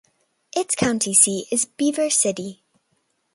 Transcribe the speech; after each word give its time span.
Its 0.55 0.73
county 0.73 1.13
seat 1.13 1.45
is 1.51 1.65
Beaver 1.65 2.09
City. 2.09 2.63